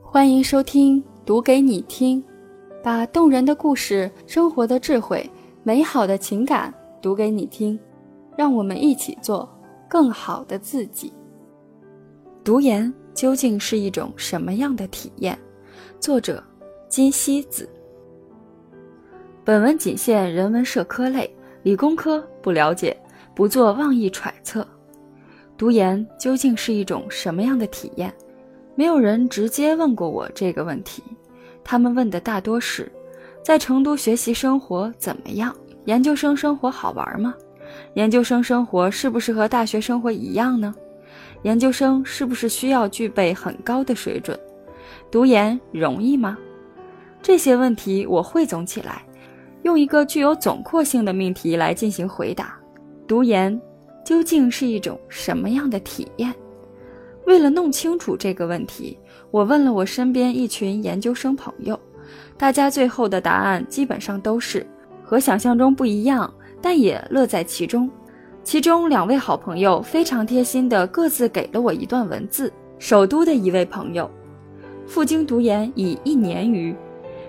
[0.00, 2.22] 欢迎收听《读给你听》，
[2.82, 5.28] 把动人的故事、生活的智慧、
[5.62, 6.72] 美好的情感
[7.02, 7.78] 读给你听，
[8.36, 9.48] 让我们一起做
[9.88, 11.12] 更好的自己。
[12.44, 15.38] 读研究竟是一种什么样的体验？
[16.00, 16.42] 作者：
[16.88, 17.68] 金希子。
[19.44, 21.28] 本文仅限人文社科类，
[21.62, 22.96] 理工科不了解，
[23.34, 24.66] 不做妄议揣测。
[25.56, 28.12] 读研究竟是一种什么样的体验？
[28.74, 31.02] 没有人直接问过我这个问题，
[31.62, 32.90] 他们问的大多是：
[33.42, 35.54] 在成都学习生活怎么样？
[35.84, 37.34] 研究生生活好玩吗？
[37.94, 40.74] 研究生生活是不是和大学生活一样呢？
[41.42, 44.38] 研究生是不是需要具备很高的水准？
[45.10, 46.38] 读研容易吗？
[47.20, 49.02] 这些问题我汇总起来，
[49.62, 52.58] 用一个具有总括性的命题来进行回答：
[53.06, 53.60] 读研
[54.04, 56.32] 究竟是一种什么样的体验？
[57.24, 58.98] 为了弄清楚这个问题，
[59.30, 61.78] 我问了我身边一群研究生朋友，
[62.36, 64.66] 大家最后的答案基本上都是
[65.02, 67.88] 和想象中不一样，但也乐在其中。
[68.44, 72.52] 其中两位好朋友非常贴心的各自给了我一段文字。
[72.80, 74.10] 首都的一位朋友，
[74.84, 76.74] 赴京读研已一年余，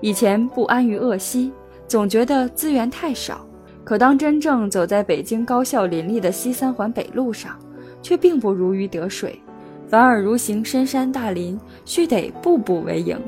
[0.00, 1.52] 以前不安于鄂西，
[1.86, 3.46] 总觉得资源太少，
[3.84, 7.56] 可当真正走在北京高校林立的西三环北路上，
[8.02, 9.40] 却并不如鱼得水。
[9.88, 13.18] 反而如行深山大林，须得步步为营。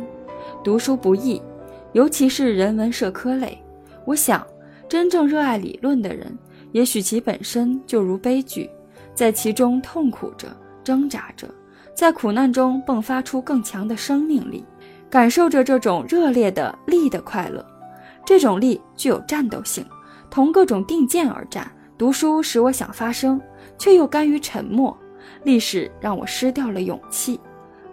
[0.64, 1.40] 读书不易，
[1.92, 3.56] 尤其是人文社科类。
[4.04, 4.44] 我想，
[4.88, 6.36] 真正热爱理论的人，
[6.72, 8.68] 也许其本身就如悲剧，
[9.14, 10.48] 在其中痛苦着、
[10.82, 11.48] 挣扎着，
[11.94, 14.64] 在苦难中迸发出更强的生命力，
[15.08, 17.64] 感受着这种热烈的力的快乐。
[18.26, 19.84] 这种力具有战斗性，
[20.28, 21.70] 同各种定见而战。
[21.96, 23.40] 读书使我想发声，
[23.78, 24.96] 却又甘于沉默。
[25.44, 27.40] 历史让我失掉了勇气，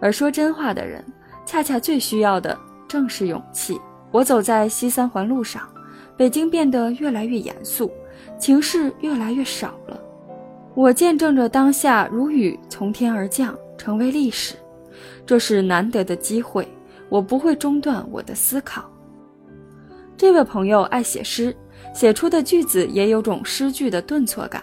[0.00, 1.04] 而说真话的人，
[1.44, 3.80] 恰恰最需要的正是勇气。
[4.10, 5.68] 我走在西三环路上，
[6.16, 7.90] 北京变得越来越严肃，
[8.38, 10.00] 情势越来越少了。
[10.74, 14.54] 我见证着当下如雨从天而降，成为历史。
[15.24, 16.66] 这是难得的机会，
[17.08, 18.90] 我不会中断我的思考。
[20.16, 21.54] 这位朋友爱写诗，
[21.92, 24.62] 写出的句子也有种诗句的顿挫感。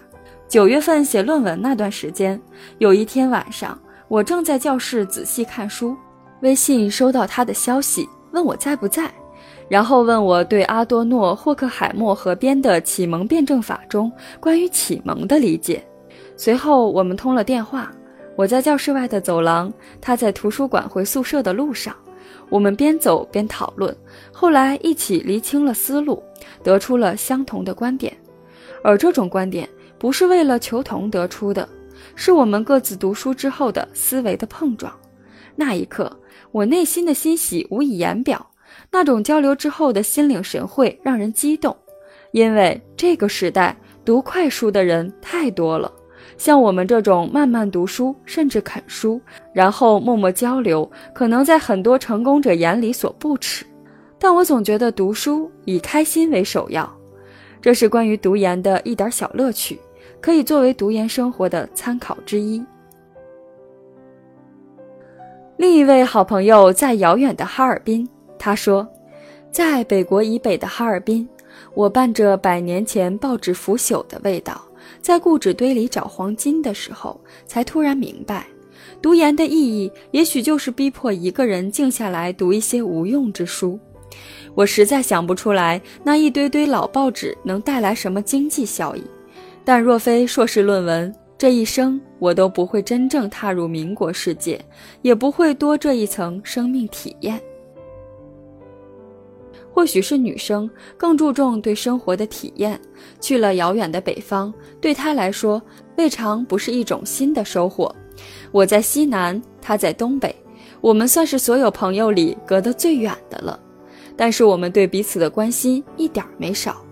[0.54, 2.40] 九月份写论文那段时间，
[2.78, 3.76] 有一天晚上，
[4.08, 5.98] 我正在教室仔细看书，
[6.42, 9.12] 微信收到他的消息，问我在不在，
[9.68, 15.84] 然后问我对阿多诺、霍克海默合编的《启蒙辩证法》中关于启蒙的理解。
[16.38, 17.92] 随后我们通了电话，
[18.36, 21.96] 我在教室外的走廊，他在图书馆回宿舍的路上，
[22.50, 23.92] 我们边走边讨论，
[24.32, 26.22] 后来一起厘清了思路，
[26.62, 28.16] 得出了相同的观点，
[28.84, 29.68] 而这种观点。
[30.04, 31.66] 不是为了求同得出的，
[32.14, 34.94] 是我们各自读书之后的思维的碰撞。
[35.56, 36.12] 那一刻，
[36.52, 38.46] 我内心的欣喜无以言表。
[38.92, 41.74] 那种交流之后的心领神会，让人激动。
[42.34, 45.90] 因为这个时代读快书的人太多了，
[46.38, 49.22] 像我们这种慢慢读书，甚至啃书，
[49.54, 53.66] 然后默默交流，可能在很多成功者眼里所不耻。
[54.20, 56.94] 但我总觉得读书以开心为首要，
[57.62, 59.80] 这是关于读研的一点小乐趣。
[60.24, 62.64] 可以作为读研生活的参考之一。
[65.58, 68.08] 另一位好朋友在遥远的哈尔滨，
[68.40, 68.88] 他说，
[69.52, 71.28] 在北国以北的哈尔滨，
[71.74, 74.62] 我伴着百年前报纸腐朽的味道，
[75.02, 78.48] 在故纸堆里找黄金的时候，才突然明白，
[79.02, 83.78] 读研的意义也许就是逼迫一个人静下来读一些无用之书。
[84.56, 89.04] 我实在想不出来，那一堆堆老报纸能带来什么经济效益。
[89.66, 94.60] 但若非硕士论文，这一生我都不会真正踏入民国世界，
[95.02, 97.42] 也不会多这一层生命体验。
[99.74, 102.80] 或许是女生更注重对生活的体验，
[103.20, 105.62] 去了遥远的北方，对她来说
[105.98, 107.94] 未尝不是一种新的收获。
[108.52, 110.36] 我在西南，她在东北，
[110.82, 113.60] 我们算是所有朋友里隔得最远的了，
[114.16, 116.86] 但是我们对彼此的关心一点没少。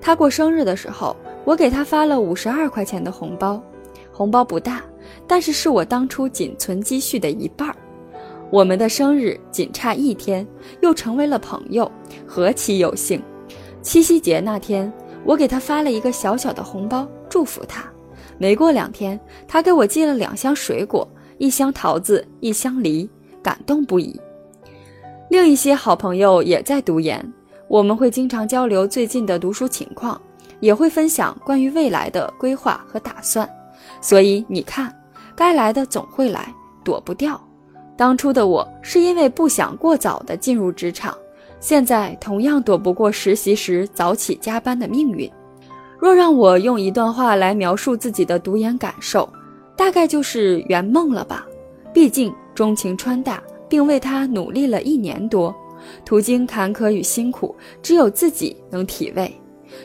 [0.00, 1.16] 她过生日的时候。
[1.46, 3.62] 我给他发了五十二块钱的红包，
[4.10, 4.82] 红包不大，
[5.28, 7.76] 但是是我当初仅存积蓄的一半儿。
[8.50, 10.44] 我们的生日仅差一天，
[10.82, 11.88] 又成为了朋友，
[12.26, 13.22] 何其有幸！
[13.80, 14.92] 七夕节那天，
[15.24, 17.84] 我给他发了一个小小的红包，祝福他。
[18.38, 21.08] 没过两天，他给我寄了两箱水果，
[21.38, 23.08] 一箱桃子，一箱梨，
[23.40, 24.20] 感动不已。
[25.30, 27.32] 另一些好朋友也在读研，
[27.68, 30.20] 我们会经常交流最近的读书情况。
[30.60, 33.48] 也会分享关于未来的规划和打算，
[34.00, 34.94] 所以你看，
[35.34, 36.52] 该来的总会来，
[36.84, 37.40] 躲不掉。
[37.96, 41.16] 当初的我是因为不想过早的进入职场，
[41.60, 45.30] 现在同样躲不过实习时早起加班的命运。
[45.98, 49.26] 若让我用一段话来描述自己的读研感受，
[49.74, 51.46] 大概就是圆梦了吧。
[51.92, 55.54] 毕竟钟情川大，并为他努力了一年多，
[56.04, 59.34] 途经坎坷与辛苦，只有自己能体味。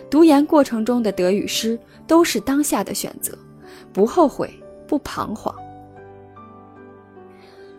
[0.09, 3.37] 读研过程中的得与失，都是当下的选择，
[3.91, 4.49] 不后悔，
[4.87, 5.53] 不彷徨。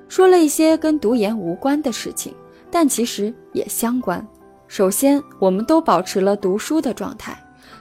[0.08, 2.34] 说了一些跟读研无关的事情，
[2.70, 4.26] 但其实也相关。
[4.68, 7.36] 首先，我们都保持了读书的状态，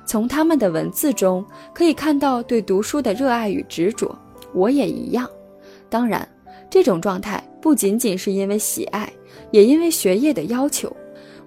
[0.05, 4.17] 从他们的文字中可以看到对读书的热爱与执着。
[4.53, 5.29] 我也一样。
[5.89, 6.27] 当然。
[6.69, 9.11] 这种状态不仅仅是因为喜爱，
[9.51, 10.89] 也因为学业的要求。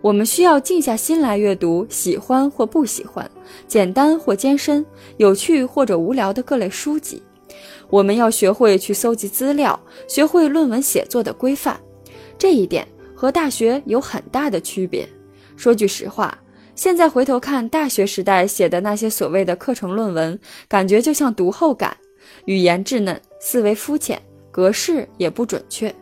[0.05, 3.31] 我们需要静下心来阅读喜欢或不喜欢、
[3.67, 4.85] 简单或艰深、
[5.17, 7.23] 有趣或者无聊的各类书籍。
[7.89, 11.81] 我们要学会去搜集资料，学会论文写作的规范。
[12.37, 15.09] 这一点和大学有很大的区别。
[15.57, 16.37] 说句实话，
[16.75, 21.97] 现在回头看大学时代写的那些所谓的课程论文，感觉就像读后感，
[22.45, 24.21] 语言稚嫩，思维肤浅。
[24.51, 25.93] 格式也不准确。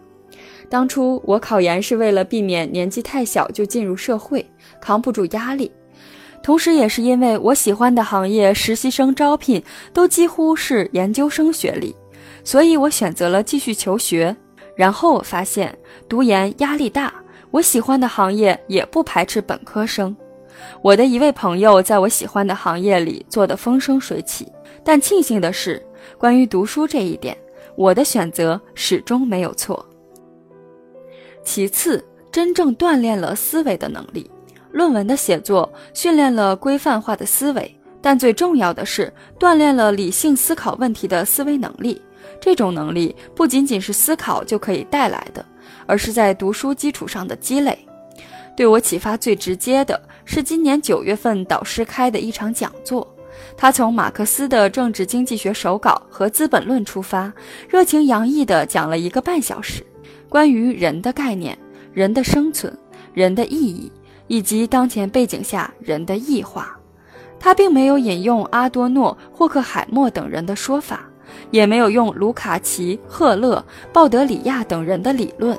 [0.69, 4.45] 当初我考研是为了避免年纪太小就进入社会，
[4.81, 5.71] 扛不住压力，
[6.43, 9.63] 同时也是因为我喜欢的行业实习生招聘
[9.93, 11.95] 都几乎是研究生学历，
[12.43, 14.35] 所以我选择了继续求学。
[14.75, 15.77] 然后我发现
[16.09, 17.13] 读研压力大，
[17.51, 20.17] 我喜欢的行业也不排斥本科生。
[20.81, 24.51] 我的一位朋友在我喜欢的行业里做得风生水起，
[24.83, 25.85] 但庆幸的是，
[26.17, 27.37] 关于读书这一点。
[27.77, 29.85] 我的选择始终没有错。
[31.45, 34.31] 其次，真正锻炼了思维的能力，
[34.71, 42.01] 论文的写作训练了规范化的思维，但最重要的是锻炼了理性思考问题的思维能力。
[42.41, 45.45] 这种能力不仅仅是思考就可以带来的，
[45.87, 47.79] 而是在读书基础上的积累。
[48.57, 53.07] 对我启发最直接的是今年九月份导师开的一场讲座。
[53.57, 57.33] 他从马克思的政治经济学手稿和《资本论》出发，
[57.69, 59.85] 热情洋溢地讲了一个半小时，
[60.33, 61.59] 关于人的概念、
[61.93, 62.75] 人的生存、
[63.13, 63.93] 人的意义，
[64.29, 66.75] 以及当前背景下人的异化。
[67.39, 71.05] 他并没有引用阿多诺、霍克海默等人的说法，
[71.51, 73.63] 也没有用卢卡奇、赫勒、
[73.93, 75.55] 鲍德里亚等人的理论，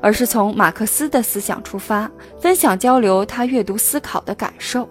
[0.00, 2.10] 而是从马克思的思想出发，
[2.40, 4.88] 分享交流他阅读思考的感受。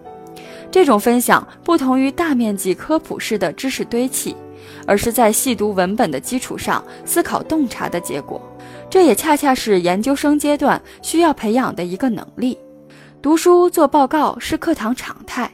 [0.69, 4.35] 这种分享不同于大面积科普式的知识堆砌，
[4.85, 8.39] 而是在细读文本的基础上思考洞察的结果。
[8.89, 12.57] 这也恰恰是研究生阶段需要培养的一个能力。
[13.21, 15.51] 读书做报告是课堂常态，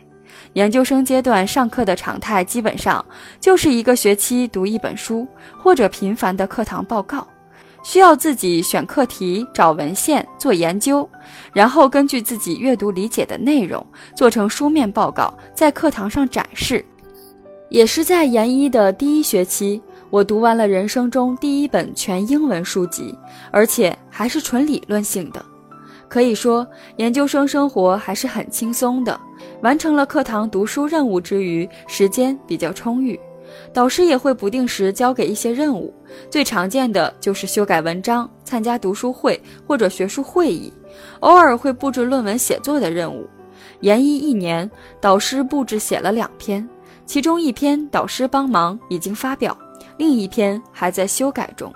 [0.54, 3.04] 研究生阶段上课的常态基本上
[3.40, 5.26] 就是一个学期读一本书，
[5.58, 7.26] 或者频繁的课堂报告。
[7.84, 11.10] 需要自己选课题、找文献、做研究，
[11.52, 13.84] 然后根据自己阅读理解的内容
[14.16, 16.86] 做成书面报告，在课堂上展示。
[17.70, 19.82] 也是在研一的第一学期，
[20.12, 23.18] 我读完了人生中第一本全英文书籍，
[23.50, 25.44] 而且还是纯理论性的。
[26.10, 26.68] 可以说，
[26.98, 29.18] 研究生生活还是很轻松的。
[29.62, 33.18] 完成了课堂读书任务之余，时间比较充裕。
[33.74, 35.94] 导师也会不定时交给一些任务，
[36.30, 40.74] 最常见的就是修改文章、参加读书会或者学术会议，
[41.22, 43.26] 偶尔会布置论文写作的任务。
[43.80, 44.70] 研一一年，
[45.00, 46.68] 导师布置写了两篇，
[47.06, 49.58] 其中一篇导师帮忙已经发表，
[50.02, 51.72] 另一篇还在修改中。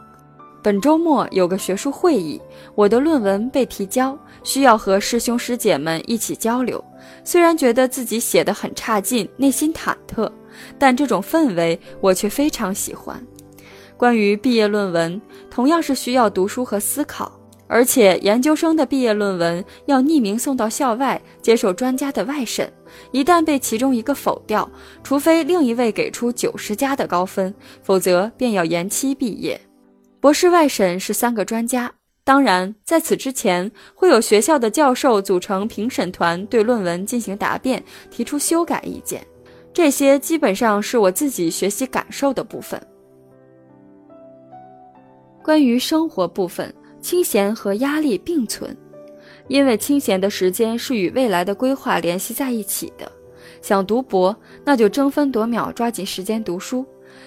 [0.63, 2.41] 本周末有个学术会议，
[2.73, 6.83] 我的论文被提交，需要和师兄师姐们一起交流。
[7.23, 10.27] 虽然觉得自己写得很差劲，内心忐忑。
[10.79, 13.23] 但这种氛围我却非常喜欢。
[13.95, 17.31] 关于毕业论文，同样是需要读书和思考，
[17.67, 22.71] 而且研究生的毕业论文要匿名送到校外接受专家的外审，
[23.11, 24.69] 一旦被其中一个否掉，
[25.03, 29.59] 除非另一位给出九十加的高分，否则便要延期毕业。
[30.19, 31.91] 博士外审是三个专家，
[32.23, 39.25] 当然在此之前会有学校的教授组成评审团对论文进行答辩，提出修改意见。
[39.73, 42.81] 这些基本上是我自己学习感受的部分。
[45.43, 46.73] 关于生活部分，
[47.05, 48.75] 清闲和压力并存，
[49.47, 53.11] 因为清闲的时间是与未来的规划联系在一起的。
[53.61, 56.83] 想读博，那就争分夺秒抓紧时间读书，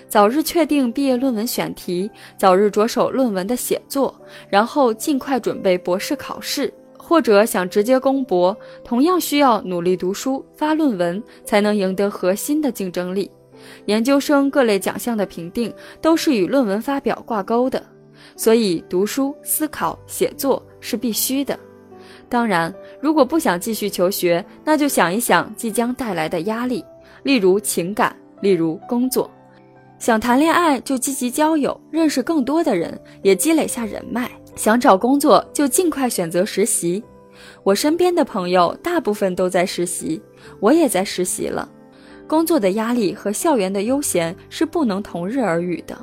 [0.08, 4.12] 早日确定毕业论文选题，早日着手论文的写作，
[4.50, 6.74] 然后尽快准备博士考试。
[6.96, 13.30] 或者想直接攻博，同样需要努力读书、发论文，才能赢得核心的竞争力。
[13.86, 17.80] 研究生各类奖项的评定都是与论文发表挂钩的。
[18.38, 21.58] 所以读书、思考、写作是必须的。
[22.28, 26.84] 当然，如果不想继续求学，那就想一想即将带来的压力，
[27.24, 29.28] 例如情感，例如工作。
[29.98, 34.30] 想谈恋爱就积极交友，认识更多的人，也积累下人脉。
[34.54, 37.02] 想找工作就尽快选择实习。
[37.64, 40.20] 我身边的朋友大部分都在实习，
[40.60, 41.68] 我也在实习了。
[42.28, 45.98] 工作的压力和校园的悠闲是不能同日而语的。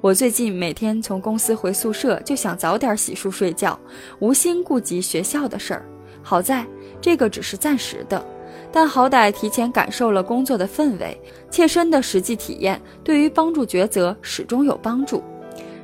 [0.00, 3.76] 我最近每天从公司回宿舍就想早点洗漱睡觉，
[4.20, 5.84] 无心顾及学校的事儿。
[6.22, 6.64] 好在
[7.00, 8.24] 这个只是暂时的，
[8.70, 15.20] 但好歹提前感受了工作的氛围，切身的实际体验对于帮助抉择始终有帮助。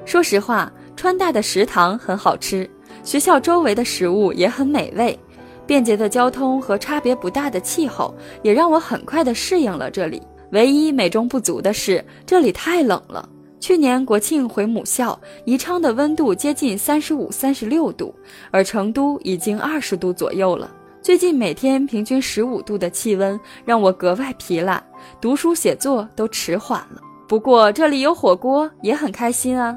[0.05, 2.71] 说实话，川大的食堂很好吃，
[3.03, 5.19] 学校周围的食物也很美味。
[5.67, 10.23] 便捷的交通和差别不大的气候，也让我很快地适应了这里。
[10.53, 13.29] 唯一美中不足的是，这里太冷了。
[13.65, 18.15] 去年国庆回母校，宜昌的温度接近三十五、三十六度，
[18.51, 20.71] 而成都已经二十度左右了。
[21.01, 24.85] 最近每天平均十五度的气温，让我格外疲懒，
[25.19, 27.01] 读书写作都迟缓了。
[27.27, 29.75] 不过这里有火锅，也很开心啊。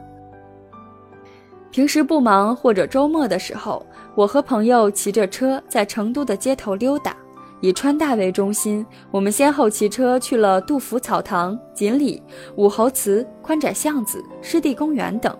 [1.71, 3.81] 平时不忙或者周末的时候。
[4.15, 7.15] 我和朋友骑着车在成都的街头溜达，
[7.59, 12.21] 以川大为中心，我们先后骑车去了杜甫草堂、锦里、
[12.55, 15.35] 武侯祠、宽窄巷子、湿地公园等。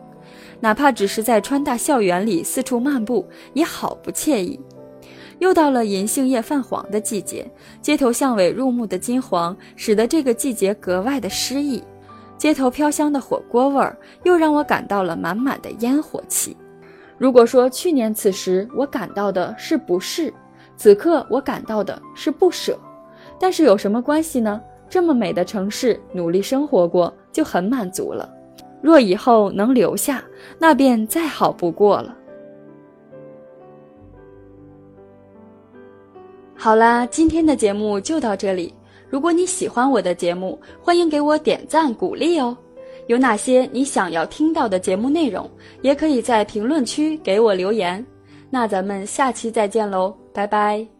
[0.60, 4.60] 哪怕只是在川大校园里四处漫步，也好不惬意。
[5.38, 7.48] 又到了银杏叶泛黄的季节，
[7.80, 11.84] 街头巷尾入目的金黄，使得这个季节格外的诗意。
[12.40, 16.58] 街头飘香的火锅味儿，又让我感到了满满的烟火气。
[17.20, 20.34] 如果说去年此时我感到的是不适，
[20.78, 22.80] 此刻我感到的是不舍，
[23.38, 24.62] 但是有什么关系呢？
[24.90, 28.34] 这么美的城市，努力生活过就很满足了。
[28.82, 30.24] 若以后能留下，
[30.58, 32.16] 那便再好不过了。
[36.56, 38.74] 好啦，今天的节目就到这里。
[39.10, 42.56] 如果你喜欢我的节目，欢迎给我点赞鼓励哦。
[43.08, 45.50] 有哪些你想要听到的节目内容，
[45.82, 48.06] 也可以在评论区给我留言。
[48.50, 50.97] 那咱们下期再见喽，拜拜。